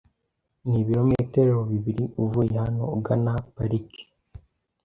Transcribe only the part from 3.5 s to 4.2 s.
parike.